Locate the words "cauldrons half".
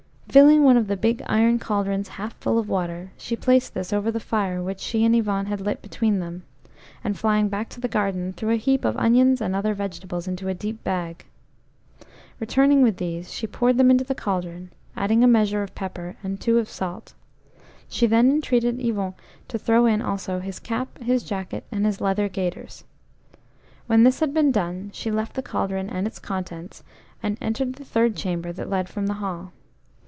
1.59-2.33